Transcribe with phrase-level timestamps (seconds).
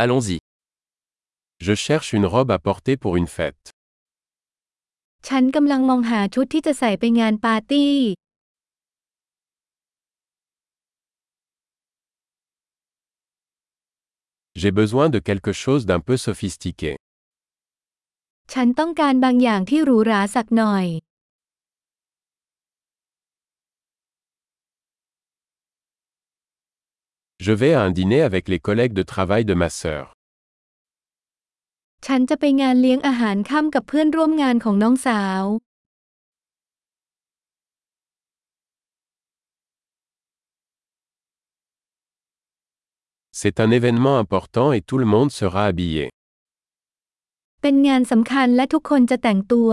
[0.00, 0.38] Allons-y.
[1.60, 3.64] Je cherche une robe à porter pour une fête.
[5.28, 7.96] ฉันกำลังมองหาชุดที่จะใส่ไปงานปาร์ตี้
[14.60, 16.92] J'ai besoin de quelque chose d'un peu sophistiqué.
[18.52, 20.86] ฉันต้องการบางอย่างที่หรูหราสักหน่อย
[27.48, 30.04] Je vais à un dîner avec les collègues de travail de ma sœur.
[32.06, 35.44] ฉันจะไปงานเลี้ยงอาหารค่ำกับเพื่อนร่วมงานของน้องสาว
[43.40, 46.06] C'est un événement important et tout le monde sera habillé.
[47.62, 49.72] เป็นงานสำคัญและทุกคนจะแต่งตัว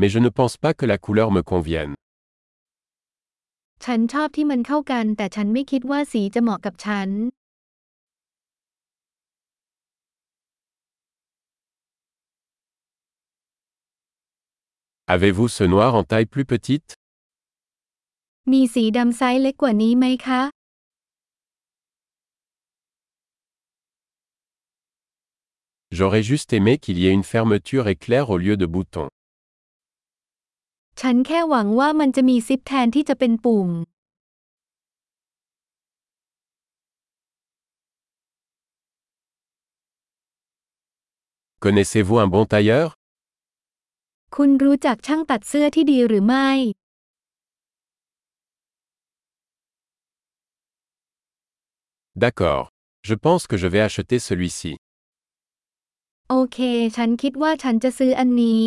[0.00, 1.94] mais je ne pense pas que la couleur me convienne.
[15.06, 16.94] Avez-vous ce noir en taille plus petite
[25.90, 29.08] J'aurais juste aimé qu'il y ait une fermeture éclair au lieu de boutons.
[31.04, 33.70] ฉันแค่หวังว่ามันจะมีซิปแทนที่จะเป็นปุ่ม
[41.64, 42.86] Connaissez-vous un bon tailleur
[44.36, 46.50] คุณรู้จักช่างตัดเสื้อที่ดีหรือไม่
[52.22, 52.64] D'accord.
[53.08, 54.72] Je pense que je vais acheter celui-ci.
[56.28, 56.58] โอเค
[56.96, 58.64] ฉันคิดว่าฉันจะซื้ออันนี้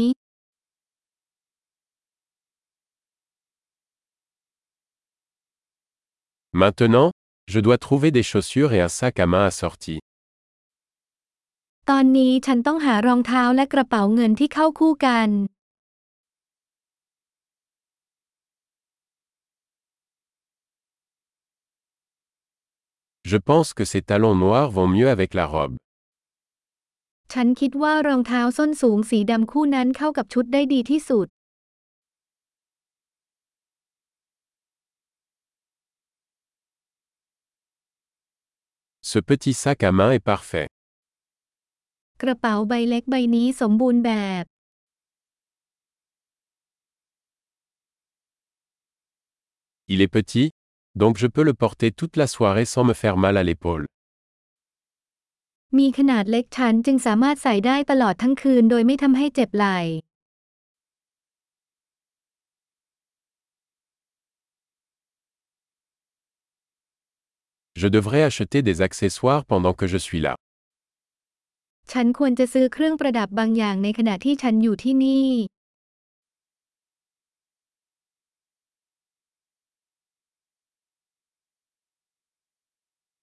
[6.56, 7.10] Maintenant,
[7.48, 9.96] je dois trouver des chaussures et un sac à main assorti.
[11.90, 15.30] ตอนนี้ฉันต้องหารองเท้าและกระเป๋าเงินที่เข้าคู่กัน
[23.32, 25.76] Je pense que ces talons noirs vont mieux avec la robe.
[27.34, 31.28] ฉันคิดว่ารองเท้าส้นสูงสีดำคู่นั้นเข้ากับชุดได้ดีที่สุด
[39.14, 40.68] Ce petit sac à main est parfait.
[42.22, 44.46] กระเป๋าใบเล็กใบนี้สมบูรณ์แบบ
[49.94, 50.46] Il est petit,
[51.02, 53.84] donc je peux le porter toute la soirée sans me faire mal à l'épaule.
[55.78, 59.80] มีขนาดเล็กฉันจึงสามารถใส่ได้ตลอดทั้งคืนโดยไม่ทำให้เจ็บไหล่
[67.84, 70.32] Je devrais acheter des accessoires pendant que je suis là.
[71.92, 75.30] ฉันควรจะซื้อเครื่องประดับบางอย่างในขณะที่ฉันอยู่ที่นี่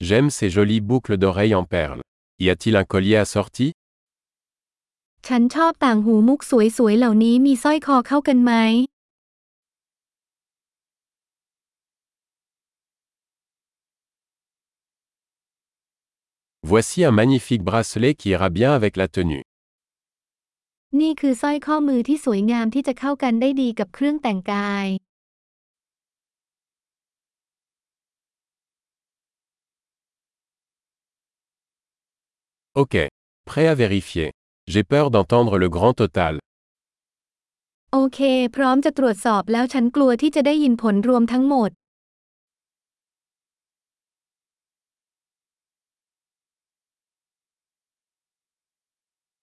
[0.08, 2.02] J'aime ces jolies boucles d'oreilles en perles.
[2.44, 3.68] Y a-t-il un collier assorti
[5.26, 6.40] ฉันชอบต่างหูมุก
[6.78, 8.52] สวยๆเหล่านี้มีสร้อยคอเข้ากันไหม
[16.72, 19.42] Voici un magnifique bracelet qui ira bien avec la tenue.
[21.00, 24.86] นี่คือสร้อยข้อมือที่สวยงามที่จะเข้ากันได้ดีกับเครื่องแต่งกาย
[32.80, 32.94] Ok.
[33.48, 34.28] Prêt à vérifier.
[34.72, 36.34] J'ai peur d'entendre le grand total.
[37.92, 38.20] โอเค
[38.56, 41.70] พร้อมจะตรวจสอบแล้วฉันกลัวที่จะได้ยินผลรวมทั้งหมด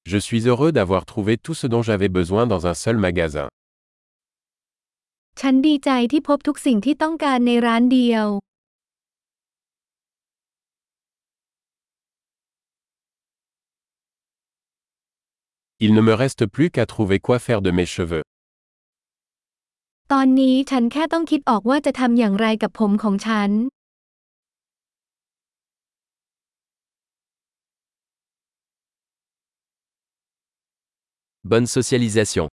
[0.09, 3.48] Je suis heureux d'avoir trouvé tout ce dont j'avais besoin dans un seul magasin.
[5.39, 8.27] ฉันดีใจที่พบทุกสิ่งที่ต้องการในร้านเดียว
[15.86, 18.24] Il ne me reste plus qu'à trouver quoi faire de mes cheveux.
[20.12, 23.51] ตอนนี้ฉันแค่ต้องคิดออกว่าจะทำอย่างไรกับผมของฉัน
[31.47, 32.49] Bonne socialisation.